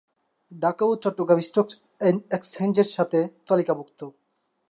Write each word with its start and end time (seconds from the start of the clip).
ঢাকা 0.51 0.83
ও 0.85 0.93
চট্টগ্রাম 0.95 1.39
স্টক 1.41 1.67
এক্সচেঞ্জের 2.31 2.89
সাথে 2.95 3.19
তালিকাভুক্ত। 3.47 3.99